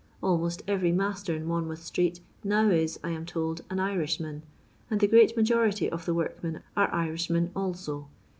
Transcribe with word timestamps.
Almost 0.23 0.65
erery 0.65 0.91
master 0.91 1.35
in 1.35 1.45
Hon 1.45 1.67
mouth 1.67 1.83
street 1.83 2.21
now 2.43 2.69
is, 2.71 2.99
I 3.03 3.11
am 3.11 3.23
told, 3.23 3.61
an 3.69 3.79
Irishman; 3.79 4.41
and 4.89 4.99
the 4.99 5.05
great 5.07 5.37
majority 5.37 5.87
of 5.91 6.05
the 6.05 6.13
workmen 6.15 6.63
are 6.75 6.91
Irishmen 6.91 7.51
also. 7.55 8.07